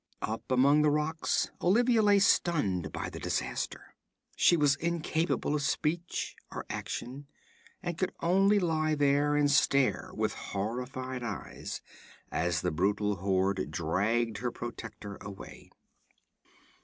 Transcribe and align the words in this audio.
Up 0.23 0.49
among 0.51 0.81
the 0.81 0.89
rocks, 0.89 1.51
Olivia 1.61 2.01
lay 2.01 2.17
stunned 2.17 2.91
by 2.91 3.07
the 3.11 3.19
disaster. 3.19 3.93
She 4.35 4.57
was 4.57 4.73
incapable 4.77 5.53
of 5.53 5.61
speech 5.61 6.35
or 6.51 6.65
action, 6.71 7.27
and 7.83 7.99
could 7.99 8.11
only 8.19 8.57
lie 8.57 8.95
there 8.95 9.35
and 9.35 9.51
stare 9.51 10.09
with 10.15 10.33
horrified 10.33 11.21
eyes 11.21 11.81
as 12.31 12.61
the 12.61 12.71
brutal 12.71 13.17
horde 13.17 13.69
dragged 13.69 14.39
her 14.39 14.49
protector 14.49 15.19
away. 15.21 15.69